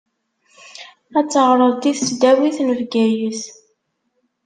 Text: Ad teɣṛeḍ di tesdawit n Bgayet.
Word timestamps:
Ad 1.17 1.27
teɣṛeḍ 1.31 1.73
di 1.81 1.93
tesdawit 1.99 2.57
n 2.61 2.69
Bgayet. 2.79 3.41